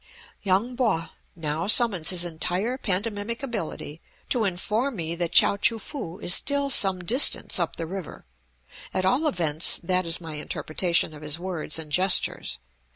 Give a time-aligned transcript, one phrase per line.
[0.41, 6.17] Yung Po now summons his entire pantomimic ability, to inform me that Chao choo foo
[6.17, 8.25] is still some distance up the river,
[8.95, 12.57] at all events that is my interpretation of his words and gestures.